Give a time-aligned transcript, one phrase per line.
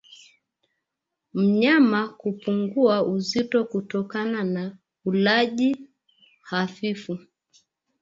[1.33, 5.89] Mnyama kupungua uzito kutokana na ulaji
[6.41, 7.17] hafifu